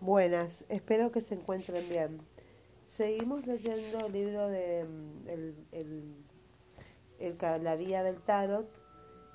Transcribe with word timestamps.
Buenas, 0.00 0.64
espero 0.68 1.10
que 1.10 1.20
se 1.20 1.34
encuentren 1.34 1.88
bien. 1.88 2.20
Seguimos 2.84 3.48
leyendo 3.48 4.06
el 4.06 4.12
libro 4.12 4.46
de 4.46 4.84
mm, 4.84 5.28
el, 5.28 5.66
el, 7.18 7.64
La 7.64 7.74
Vía 7.74 8.04
del 8.04 8.20
Tarot. 8.20 8.70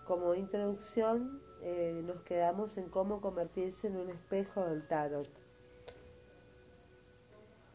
Como 0.08 0.34
introducción 0.36 1.42
eh, 1.62 2.02
nos 2.06 2.22
quedamos 2.22 2.78
en 2.78 2.88
cómo 2.88 3.20
convertirse 3.20 3.88
en 3.88 3.98
un 3.98 4.10
espejo 4.10 4.64
del 4.66 4.88
Tarot. 4.88 5.28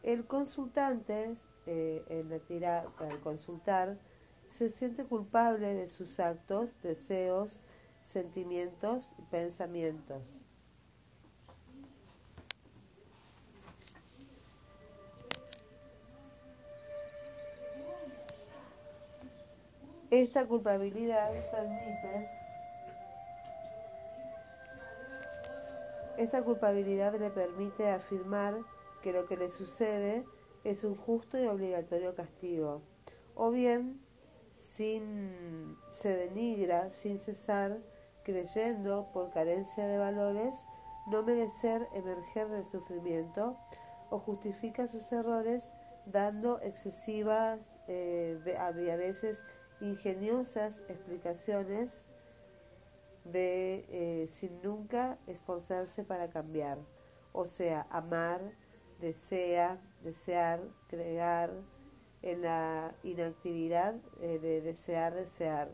El 0.01 0.25
consultante, 0.25 1.35
eh, 1.67 2.03
en 2.09 2.27
la 2.31 2.39
tira, 2.39 2.91
al 2.97 3.19
consultar, 3.19 3.99
se 4.49 4.71
siente 4.71 5.05
culpable 5.05 5.75
de 5.75 5.89
sus 5.89 6.19
actos, 6.19 6.81
deseos, 6.81 7.65
sentimientos 8.01 9.09
y 9.19 9.21
pensamientos 9.29 10.48
Esta 20.11 20.47
culpabilidad 20.47 21.31
Esta 26.17 26.43
culpabilidad 26.43 27.15
le 27.19 27.29
permite 27.29 27.91
afirmar 27.91 28.57
que 29.03 29.13
lo 29.13 29.27
que 29.27 29.37
le 29.37 29.51
sucede 29.51 30.25
es 30.63 30.83
un 30.83 30.95
justo 30.95 31.37
y 31.37 31.45
obligatorio 31.45 32.15
castigo, 32.15 32.81
o 33.35 33.51
bien 33.51 34.01
sin, 34.53 35.77
se 35.91 36.17
denigra 36.17 36.91
sin 36.91 37.19
cesar, 37.19 37.77
creyendo 38.23 39.11
por 39.13 39.31
carencia 39.31 39.87
de 39.87 39.99
valores 39.99 40.55
no 41.07 41.21
merecer 41.21 41.87
emerger 41.93 42.49
del 42.49 42.65
sufrimiento, 42.65 43.57
o 44.09 44.19
justifica 44.19 44.87
sus 44.87 45.11
errores 45.11 45.71
dando 46.07 46.59
excesivas 46.61 47.59
eh, 47.87 48.57
a 48.59 48.71
veces 48.71 49.43
ingeniosas 49.81 50.83
explicaciones 50.89 52.05
de 53.23 53.85
eh, 53.89 54.27
sin 54.27 54.61
nunca 54.61 55.17
esforzarse 55.27 56.03
para 56.03 56.29
cambiar. 56.29 56.79
O 57.31 57.45
sea, 57.45 57.87
amar, 57.89 58.41
desea, 58.99 59.79
desear, 60.03 60.61
crear, 60.87 61.51
en 62.21 62.41
la 62.41 62.93
inactividad 63.03 63.95
eh, 64.19 64.39
de 64.39 64.61
desear, 64.61 65.13
desear. 65.13 65.71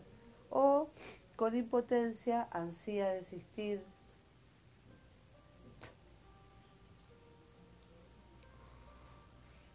O 0.49 0.89
con 1.35 1.55
impotencia, 1.55 2.47
ansía 2.51 3.09
desistir. 3.09 3.83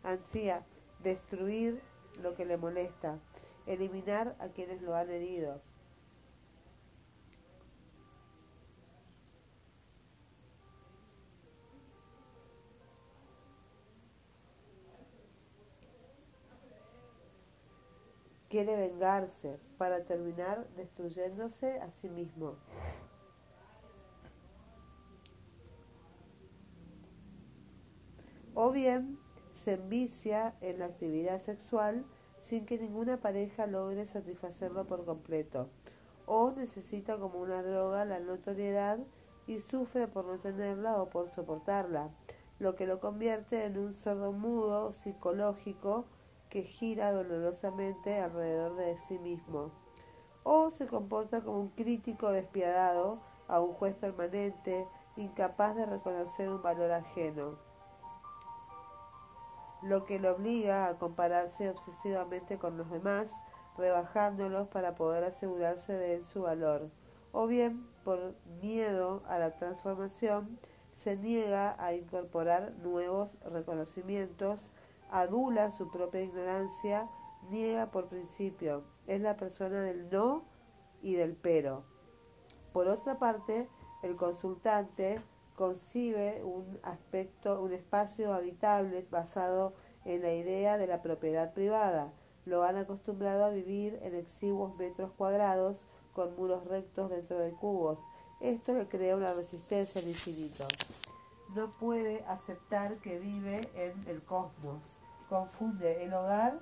Ansía 0.03 0.65
destruir 1.03 1.83
lo 2.23 2.35
que 2.35 2.47
le 2.47 2.57
molesta 2.57 3.19
eliminar 3.67 4.37
a 4.39 4.49
quienes 4.49 4.83
lo 4.83 4.95
han 4.95 5.11
herido. 5.11 5.61
Quiere 18.49 18.77
vengarse 18.77 19.61
para 19.79 20.05
terminar 20.05 20.67
destruyéndose 20.71 21.81
a 21.81 21.91
sí 21.91 22.09
mismo. 22.09 22.57
O 28.55 28.73
bien 28.73 29.21
se 29.55 29.75
envicia 29.75 30.57
en 30.61 30.81
la 30.81 30.87
actividad 30.87 31.41
sexual 31.41 32.05
sin 32.41 32.67
que 32.67 32.79
ninguna 32.79 33.21
pareja 33.21 33.67
logre 33.67 34.07
satisfacerlo 34.07 34.87
por 34.87 35.05
completo, 35.05 35.69
o 36.27 36.53
necesita 36.53 37.19
como 37.19 37.41
una 37.41 37.63
droga 37.63 38.05
la 38.05 38.21
notoriedad 38.21 38.99
y 39.47 39.61
sufre 39.61 40.09
por 40.09 40.25
no 40.25 40.39
tenerla 40.39 41.01
o 41.03 41.11
por 41.11 41.29
soportarla, 41.29 42.11
lo 42.59 42.77
que 42.77 42.87
lo 42.87 43.01
convierte 43.01 43.65
en 43.65 43.79
un 43.79 43.95
sordo 43.95 44.33
mudo 44.33 44.93
psicológico 44.93 46.05
que 46.49 46.63
gira 46.63 47.13
dolorosamente 47.13 48.21
alrededor 48.21 48.77
de 48.77 48.97
sí 48.99 49.19
mismo, 49.19 49.73
o 50.43 50.71
se 50.71 50.87
comporta 50.87 51.43
como 51.43 51.61
un 51.61 51.69
crítico 51.69 52.31
despiadado 52.31 53.21
a 53.49 53.61
un 53.61 53.75
juez 53.75 53.95
permanente, 53.95 54.87
incapaz 55.17 55.77
de 55.77 55.87
reconocer 55.87 56.49
un 56.49 56.63
valor 56.63 56.93
ajeno 56.93 57.70
lo 59.83 60.05
que 60.05 60.19
lo 60.19 60.33
obliga 60.33 60.89
a 60.89 60.99
compararse 60.99 61.71
obsesivamente 61.71 62.59
con 62.59 62.77
los 62.77 62.91
demás, 62.91 63.33
rebajándolos 63.77 64.69
para 64.69 64.95
poder 64.95 65.25
asegurarse 65.25 65.95
de 65.95 66.25
su 66.25 66.43
valor, 66.43 66.91
o 67.33 67.47
bien 67.47 67.89
por 68.05 68.35
miedo 68.61 69.23
a 69.27 69.39
la 69.39 69.57
transformación, 69.57 70.59
se 70.93 71.17
niega 71.17 71.77
a 71.83 71.95
incorporar 71.95 72.73
nuevos 72.83 73.39
reconocimientos, 73.45 74.71
adula 75.11 75.73
su 75.73 75.91
propia 75.91 76.23
ignorancia, 76.23 77.09
niega 77.49 77.91
por 77.91 78.09
principio, 78.09 78.85
es 79.07 79.21
la 79.21 79.37
persona 79.37 79.81
del 79.83 80.11
no 80.11 80.45
y 81.03 81.15
del 81.15 81.37
pero. 81.37 81.85
Por 82.73 82.89
otra 82.89 83.19
parte, 83.19 83.69
el 84.03 84.17
consultante 84.17 85.21
concibe 85.61 86.43
un 86.43 86.81
aspecto, 86.83 87.61
un 87.61 87.75
espacio 87.75 88.33
habitable 88.33 89.07
basado 89.11 89.75
en 90.07 90.23
la 90.23 90.33
idea 90.33 90.79
de 90.79 90.87
la 90.87 91.03
propiedad 91.03 91.53
privada. 91.53 92.15
Lo 92.47 92.63
han 92.63 92.79
acostumbrado 92.79 93.45
a 93.45 93.51
vivir 93.51 93.99
en 94.01 94.15
exiguos 94.15 94.75
metros 94.77 95.13
cuadrados 95.19 95.85
con 96.15 96.35
muros 96.35 96.67
rectos 96.67 97.11
dentro 97.11 97.39
de 97.39 97.53
cubos. 97.53 97.99
Esto 98.41 98.73
le 98.73 98.89
crea 98.89 99.17
una 99.17 99.35
resistencia 99.35 100.01
al 100.01 100.09
infinito. 100.09 100.67
No 101.55 101.77
puede 101.77 102.25
aceptar 102.27 102.97
que 103.01 103.19
vive 103.19 103.61
en 103.75 104.09
el 104.09 104.23
cosmos. 104.23 104.97
Confunde 105.29 106.05
el 106.05 106.15
hogar 106.15 106.59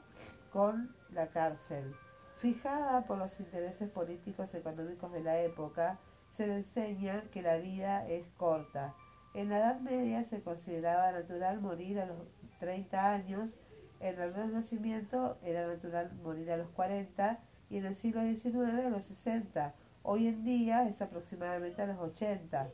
con 0.50 0.92
la 1.10 1.28
cárcel. 1.28 1.94
Fijada 2.38 3.06
por 3.06 3.18
los 3.18 3.38
intereses 3.38 3.88
políticos 3.90 4.54
económicos 4.54 5.12
de 5.12 5.22
la 5.22 5.40
época, 5.40 6.00
se 6.38 6.46
le 6.46 6.58
enseña 6.58 7.24
que 7.32 7.42
la 7.42 7.56
vida 7.56 8.06
es 8.06 8.24
corta. 8.36 8.94
En 9.34 9.48
la 9.48 9.58
Edad 9.58 9.80
Media 9.80 10.22
se 10.22 10.40
consideraba 10.40 11.10
natural 11.10 11.60
morir 11.60 11.98
a 11.98 12.06
los 12.06 12.16
30 12.60 13.12
años, 13.12 13.58
en 13.98 14.20
el 14.20 14.32
Renacimiento 14.32 15.36
era 15.42 15.66
natural 15.66 16.12
morir 16.22 16.52
a 16.52 16.56
los 16.56 16.68
40 16.68 17.40
y 17.70 17.78
en 17.78 17.86
el 17.86 17.96
siglo 17.96 18.20
XIX 18.20 18.86
a 18.86 18.88
los 18.88 19.06
60. 19.06 19.74
Hoy 20.04 20.28
en 20.28 20.44
día 20.44 20.88
es 20.88 21.02
aproximadamente 21.02 21.82
a 21.82 21.86
los 21.86 21.98
80. 21.98 22.70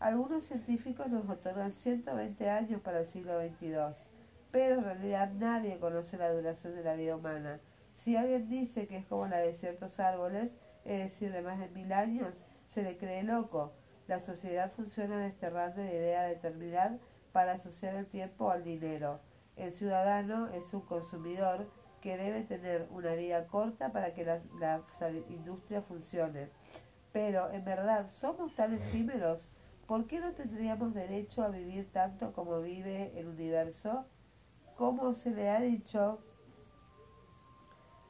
Algunos 0.00 0.44
científicos 0.44 1.08
nos 1.08 1.26
otorgan 1.30 1.72
120 1.72 2.50
años 2.50 2.82
para 2.82 3.00
el 3.00 3.06
siglo 3.06 3.40
XXII, 3.40 4.12
pero 4.50 4.80
en 4.80 4.84
realidad 4.84 5.32
nadie 5.32 5.78
conoce 5.78 6.18
la 6.18 6.30
duración 6.30 6.74
de 6.74 6.84
la 6.84 6.92
vida 6.92 7.16
humana. 7.16 7.58
Si 7.94 8.18
alguien 8.18 8.50
dice 8.50 8.86
que 8.86 8.98
es 8.98 9.06
como 9.06 9.26
la 9.28 9.38
de 9.38 9.54
ciertos 9.54 9.98
árboles, 9.98 10.58
es 10.84 11.04
decir, 11.04 11.32
de 11.32 11.40
más 11.40 11.58
de 11.58 11.70
mil 11.70 11.90
años, 11.94 12.44
se 12.68 12.82
le 12.82 12.96
cree 12.96 13.22
loco. 13.22 13.72
La 14.06 14.20
sociedad 14.20 14.72
funciona 14.72 15.20
desterrando 15.20 15.82
la 15.82 15.92
idea 15.92 16.22
de 16.24 16.32
eternidad 16.32 16.98
para 17.32 17.52
asociar 17.52 17.94
el 17.94 18.06
tiempo 18.06 18.50
al 18.50 18.64
dinero. 18.64 19.20
El 19.56 19.74
ciudadano 19.74 20.48
es 20.48 20.72
un 20.72 20.82
consumidor 20.82 21.68
que 22.00 22.16
debe 22.16 22.44
tener 22.44 22.88
una 22.90 23.14
vida 23.14 23.46
corta 23.48 23.92
para 23.92 24.14
que 24.14 24.24
la, 24.24 24.40
industria 25.30 25.82
funcione. 25.82 26.50
Pero, 27.12 27.50
en 27.50 27.64
verdad, 27.64 28.08
¿somos 28.08 28.54
tan 28.54 28.74
efímeros? 28.74 29.50
¿Por 29.86 30.06
qué 30.06 30.20
no 30.20 30.32
tendríamos 30.32 30.94
derecho 30.94 31.42
a 31.42 31.48
vivir 31.48 31.90
tanto 31.92 32.32
como 32.32 32.60
vive 32.60 33.18
el 33.18 33.26
universo? 33.26 34.06
Como 34.76 35.14
se 35.14 35.32
le 35.32 35.50
ha 35.50 35.60
dicho 35.60 36.22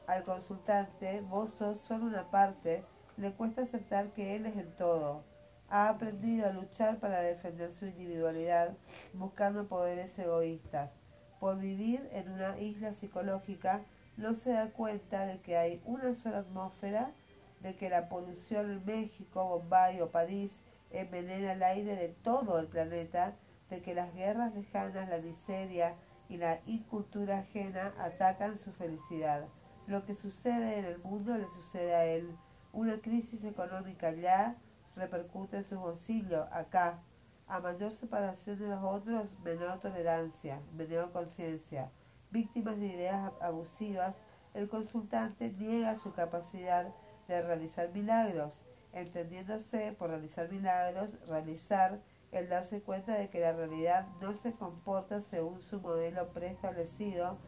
al 0.06 0.24
consultante, 0.24 1.22
vos 1.22 1.52
sos 1.52 1.90
una 1.90 2.30
parte 2.30 2.84
le 3.18 3.32
cuesta 3.32 3.62
aceptar 3.62 4.12
que 4.12 4.36
él 4.36 4.46
es 4.46 4.56
el 4.56 4.72
todo. 4.76 5.24
Ha 5.68 5.88
aprendido 5.88 6.46
a 6.46 6.52
luchar 6.52 6.98
para 6.98 7.20
defender 7.20 7.72
su 7.72 7.86
individualidad, 7.86 8.76
buscando 9.12 9.68
poderes 9.68 10.16
egoístas. 10.18 11.00
Por 11.40 11.58
vivir 11.58 12.08
en 12.12 12.30
una 12.30 12.58
isla 12.58 12.94
psicológica, 12.94 13.84
no 14.16 14.34
se 14.34 14.52
da 14.52 14.70
cuenta 14.70 15.26
de 15.26 15.40
que 15.40 15.56
hay 15.56 15.82
una 15.84 16.14
sola 16.14 16.38
atmósfera, 16.38 17.12
de 17.60 17.76
que 17.76 17.90
la 17.90 18.08
polución 18.08 18.70
en 18.70 18.84
México, 18.84 19.46
Bombay 19.48 20.00
o 20.00 20.10
París 20.10 20.62
envenena 20.90 21.52
el 21.52 21.62
aire 21.62 21.96
de 21.96 22.08
todo 22.08 22.58
el 22.60 22.68
planeta, 22.68 23.36
de 23.68 23.82
que 23.82 23.94
las 23.94 24.14
guerras 24.14 24.54
lejanas, 24.54 25.08
la 25.08 25.18
miseria 25.18 25.96
y 26.28 26.36
la 26.36 26.60
incultura 26.66 27.40
ajena 27.40 27.92
atacan 27.98 28.58
su 28.58 28.72
felicidad. 28.72 29.46
Lo 29.86 30.06
que 30.06 30.14
sucede 30.14 30.78
en 30.78 30.84
el 30.84 30.98
mundo 30.98 31.36
le 31.36 31.46
sucede 31.50 31.94
a 31.94 32.04
él 32.04 32.36
una 32.78 33.00
crisis 33.00 33.42
económica 33.42 34.06
allá 34.06 34.54
repercute 34.94 35.56
en 35.56 35.64
su 35.64 35.80
bolsillo 35.80 36.46
acá. 36.52 37.02
A 37.48 37.58
mayor 37.58 37.92
separación 37.92 38.60
de 38.60 38.68
los 38.68 38.84
otros, 38.84 39.36
menor 39.42 39.80
tolerancia, 39.80 40.60
menor 40.76 41.10
conciencia. 41.10 41.90
Víctimas 42.30 42.78
de 42.78 42.86
ideas 42.86 43.32
abusivas, 43.40 44.22
el 44.54 44.68
consultante 44.68 45.50
niega 45.58 45.98
su 45.98 46.12
capacidad 46.12 46.94
de 47.26 47.42
realizar 47.42 47.90
milagros, 47.92 48.60
entendiéndose 48.92 49.92
por 49.98 50.10
realizar 50.10 50.48
milagros, 50.48 51.18
realizar 51.26 52.00
el 52.30 52.48
darse 52.48 52.82
cuenta 52.82 53.14
de 53.14 53.28
que 53.28 53.40
la 53.40 53.54
realidad 53.54 54.06
no 54.20 54.36
se 54.36 54.52
comporta 54.52 55.20
según 55.20 55.62
su 55.62 55.80
modelo 55.80 56.28
preestablecido, 56.32 57.38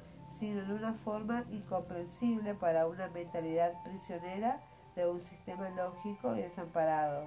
sino 0.40 0.62
en 0.62 0.72
una 0.72 0.94
forma 0.94 1.44
incomprensible 1.52 2.54
para 2.54 2.88
una 2.88 3.08
mentalidad 3.08 3.80
prisionera 3.84 4.60
de 5.00 5.08
un 5.08 5.20
sistema 5.20 5.70
lógico 5.70 6.36
y 6.36 6.42
desamparado. 6.42 7.26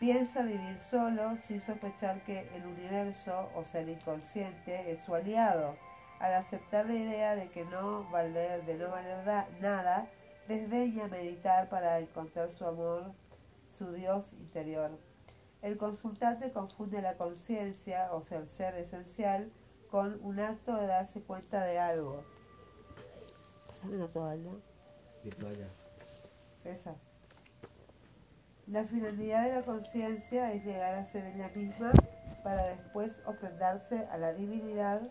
Piensa 0.00 0.42
vivir 0.42 0.78
solo 0.80 1.36
sin 1.36 1.60
sospechar 1.60 2.24
que 2.24 2.48
el 2.54 2.66
universo, 2.66 3.50
o 3.54 3.64
sea, 3.64 3.82
el 3.82 3.90
inconsciente, 3.90 4.90
es 4.90 5.02
su 5.02 5.14
aliado. 5.14 5.76
Al 6.18 6.34
aceptar 6.34 6.86
la 6.86 6.94
idea 6.94 7.34
de 7.34 7.50
que 7.50 7.64
no 7.66 8.08
valer, 8.10 8.64
de 8.64 8.74
no 8.74 8.90
valer 8.90 9.46
nada, 9.60 10.08
desdeña 10.48 11.06
meditar 11.06 11.68
para 11.68 12.00
encontrar 12.00 12.50
su 12.50 12.66
amor, 12.66 13.12
su 13.68 13.92
Dios 13.92 14.32
interior. 14.32 14.90
El 15.62 15.76
consultante 15.76 16.50
confunde 16.52 17.02
la 17.02 17.16
conciencia, 17.16 18.08
o 18.12 18.24
sea, 18.24 18.38
el 18.38 18.48
ser 18.48 18.74
esencial, 18.76 19.52
con 19.90 20.18
un 20.22 20.40
acto 20.40 20.76
de 20.76 20.86
darse 20.86 21.22
cuenta 21.22 21.62
de 21.64 21.78
algo. 21.78 22.24
Pásame 23.66 23.98
la 23.98 24.08
toalla. 24.08 24.50
Mi 25.22 25.30
toalla. 25.30 25.68
Esa. 26.64 26.96
La 28.66 28.84
finalidad 28.84 29.44
de 29.44 29.54
la 29.54 29.62
conciencia 29.62 30.52
es 30.52 30.64
llegar 30.64 30.94
a 30.94 31.04
ser 31.04 31.26
ella 31.26 31.50
misma 31.54 31.92
para 32.44 32.66
después 32.68 33.22
ofrendarse 33.26 34.06
a 34.10 34.18
la 34.18 34.32
divinidad. 34.32 35.02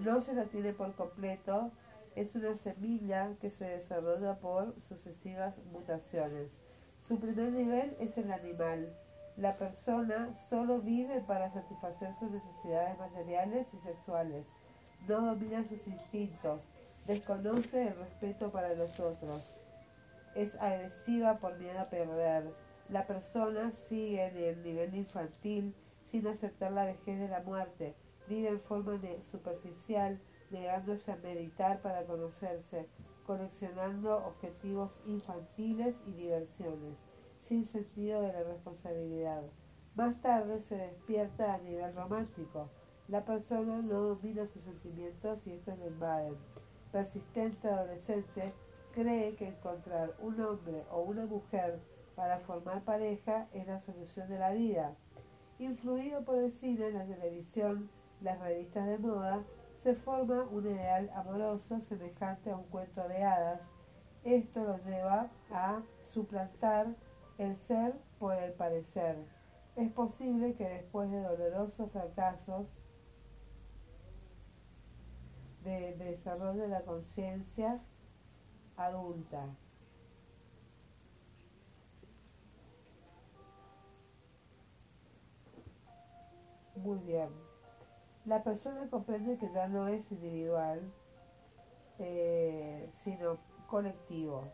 No 0.00 0.20
se 0.20 0.34
la 0.34 0.46
tiene 0.46 0.72
por 0.72 0.94
completo, 0.94 1.70
es 2.16 2.34
una 2.34 2.56
semilla 2.56 3.34
que 3.40 3.50
se 3.50 3.64
desarrolla 3.66 4.40
por 4.40 4.74
sucesivas 4.82 5.54
mutaciones. 5.72 6.62
Su 7.06 7.20
primer 7.20 7.52
nivel 7.52 7.96
es 8.00 8.18
el 8.18 8.32
animal. 8.32 8.92
La 9.36 9.56
persona 9.56 10.34
solo 10.48 10.80
vive 10.80 11.20
para 11.20 11.52
satisfacer 11.52 12.12
sus 12.14 12.30
necesidades 12.32 12.98
materiales 12.98 13.72
y 13.74 13.78
sexuales. 13.78 14.48
No 15.06 15.20
domina 15.20 15.62
sus 15.68 15.86
instintos. 15.86 16.62
Desconoce 17.06 17.88
el 17.88 17.96
respeto 17.96 18.50
para 18.50 18.74
los 18.74 18.98
otros. 18.98 19.57
Es 20.38 20.54
agresiva 20.60 21.40
por 21.40 21.58
miedo 21.58 21.80
a 21.80 21.90
perder. 21.90 22.54
La 22.88 23.08
persona 23.08 23.72
sigue 23.72 24.24
en 24.24 24.36
el 24.36 24.62
nivel 24.62 24.94
infantil 24.94 25.74
sin 26.04 26.28
aceptar 26.28 26.70
la 26.70 26.84
vejez 26.84 27.18
de 27.18 27.26
la 27.26 27.40
muerte. 27.40 27.96
Vive 28.28 28.50
en 28.50 28.60
forma 28.60 29.00
superficial, 29.24 30.20
negándose 30.50 31.10
a 31.10 31.16
meditar 31.16 31.82
para 31.82 32.06
conocerse 32.06 32.88
coleccionando 33.26 34.24
objetivos 34.26 35.02
infantiles 35.06 35.96
y 36.06 36.12
diversiones, 36.12 36.96
sin 37.40 37.64
sentido 37.64 38.22
de 38.22 38.32
la 38.32 38.44
responsabilidad. 38.44 39.42
Más 39.96 40.20
tarde 40.20 40.62
se 40.62 40.76
despierta 40.76 41.52
a 41.52 41.58
nivel 41.58 41.96
romántico. 41.96 42.70
La 43.08 43.24
persona 43.24 43.82
no 43.82 44.02
domina 44.02 44.46
sus 44.46 44.62
sentimientos 44.62 45.48
y 45.48 45.54
estos 45.54 45.76
lo 45.80 45.88
invaden. 45.88 46.36
Persistente 46.92 47.66
adolescente 47.66 48.54
cree 48.92 49.36
que 49.36 49.48
encontrar 49.48 50.14
un 50.20 50.40
hombre 50.40 50.84
o 50.90 51.00
una 51.00 51.26
mujer 51.26 51.80
para 52.14 52.40
formar 52.40 52.82
pareja 52.84 53.48
es 53.52 53.66
la 53.66 53.80
solución 53.80 54.28
de 54.28 54.38
la 54.38 54.52
vida. 54.52 54.96
Influido 55.58 56.24
por 56.24 56.38
el 56.38 56.50
cine, 56.50 56.90
la 56.90 57.06
televisión, 57.06 57.90
las 58.20 58.38
revistas 58.40 58.86
de 58.86 58.98
moda, 58.98 59.44
se 59.76 59.94
forma 59.94 60.44
un 60.50 60.66
ideal 60.66 61.10
amoroso 61.14 61.80
semejante 61.80 62.50
a 62.50 62.56
un 62.56 62.64
cuento 62.64 63.06
de 63.08 63.22
hadas. 63.22 63.72
Esto 64.24 64.64
lo 64.64 64.78
lleva 64.78 65.30
a 65.52 65.82
suplantar 66.02 66.88
el 67.38 67.56
ser 67.56 67.94
por 68.18 68.34
el 68.34 68.52
parecer. 68.52 69.16
Es 69.76 69.92
posible 69.92 70.54
que 70.54 70.68
después 70.68 71.10
de 71.10 71.22
dolorosos 71.22 71.90
fracasos 71.92 72.84
de, 75.62 75.94
desarrollo 75.96 76.62
de 76.62 76.68
la 76.68 76.82
conciencia 76.82 77.78
adulta, 78.78 79.44
muy 86.76 86.98
bien 87.00 87.48
la 88.28 88.44
persona 88.44 88.88
comprende 88.90 89.38
que 89.38 89.50
ya 89.52 89.68
no 89.68 89.88
es 89.88 90.12
individual, 90.12 90.92
eh, 91.98 92.90
sino 92.94 93.38
colectivo. 93.66 94.44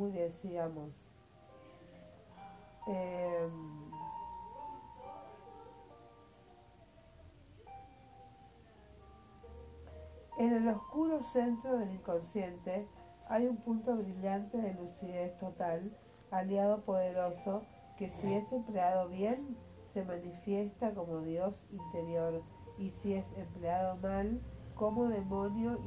Muy 0.00 0.12
bien, 0.12 0.32
sigamos. 0.32 0.94
Em, 2.86 3.90
en 10.38 10.54
el 10.54 10.68
oscuro 10.68 11.22
centro 11.22 11.76
del 11.76 11.90
inconsciente 11.90 12.88
hay 13.28 13.46
un 13.46 13.58
punto 13.58 13.94
brillante 13.94 14.56
de 14.56 14.72
lucidez 14.72 15.36
total, 15.38 15.94
aliado 16.30 16.80
poderoso, 16.86 17.66
que 17.98 18.08
si 18.08 18.32
es 18.32 18.50
empleado 18.52 19.06
bien, 19.10 19.54
se 19.84 20.02
manifiesta 20.02 20.94
como 20.94 21.20
Dios 21.20 21.66
interior, 21.70 22.42
y 22.78 22.88
si 22.88 23.12
es 23.12 23.30
empleado 23.36 23.98
mal, 23.98 24.40
como 24.74 25.08
demonio 25.08 25.78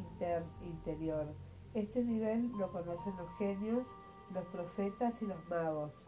interior 0.61 1.33
este 1.73 2.03
nivel 2.03 2.51
lo 2.57 2.71
conocen 2.71 3.17
los 3.17 3.29
genios, 3.37 3.87
los 4.33 4.45
profetas 4.45 5.21
y 5.21 5.25
los 5.25 5.45
magos. 5.47 6.05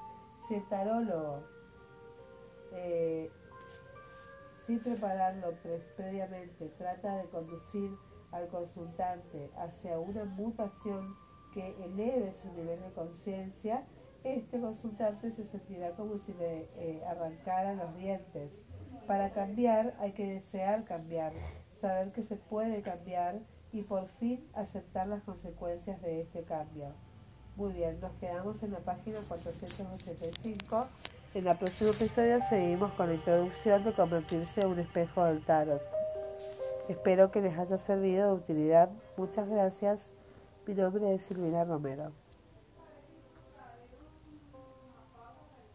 Si 0.47 0.55
el 0.55 0.67
tarólogo, 0.67 1.43
eh, 2.73 3.31
sin 4.53 4.79
prepararlo 4.79 5.53
previamente, 5.95 6.69
trata 6.77 7.17
de 7.17 7.29
conducir 7.29 7.91
al 8.31 8.47
consultante 8.47 9.51
hacia 9.57 9.99
una 9.99 10.25
mutación 10.25 11.15
que 11.53 11.75
eleve 11.83 12.33
su 12.33 12.51
nivel 12.53 12.81
de 12.81 12.91
conciencia, 12.91 13.85
este 14.23 14.59
consultante 14.59 15.31
se 15.31 15.45
sentirá 15.45 15.91
como 15.95 16.17
si 16.17 16.33
le 16.33 16.67
eh, 16.77 17.03
arrancaran 17.05 17.77
los 17.77 17.95
dientes. 17.95 18.65
Para 19.07 19.31
cambiar 19.31 19.95
hay 19.99 20.13
que 20.13 20.25
desear 20.25 20.83
cambiar, 20.83 21.31
saber 21.73 22.11
que 22.11 22.23
se 22.23 22.35
puede 22.35 22.81
cambiar 22.81 23.39
y 23.71 23.83
por 23.83 24.07
fin 24.07 24.49
aceptar 24.53 25.07
las 25.07 25.21
consecuencias 25.23 26.01
de 26.01 26.21
este 26.21 26.43
cambio. 26.43 26.95
Muy 27.55 27.71
bien, 27.71 27.97
nos 28.01 28.11
quedamos 28.19 28.61
en 28.63 28.73
la 28.73 28.79
página 28.79 29.17
485. 29.29 30.87
En 31.35 31.47
el 31.47 31.57
próximo 31.57 31.91
episodio 31.91 32.39
seguimos 32.49 32.91
con 32.95 33.07
la 33.07 33.13
introducción 33.13 33.81
de 33.85 33.93
convertirse 33.93 34.59
en 34.59 34.67
un 34.67 34.79
espejo 34.79 35.23
del 35.23 35.41
tarot. 35.41 35.81
Espero 36.89 37.31
que 37.31 37.39
les 37.39 37.57
haya 37.57 37.77
servido 37.77 38.27
de 38.27 38.33
utilidad. 38.33 38.89
Muchas 39.15 39.47
gracias. 39.47 40.11
Mi 40.67 40.73
nombre 40.73 41.15
es 41.15 41.23
Silvina 41.23 41.63
Romero. 41.63 42.11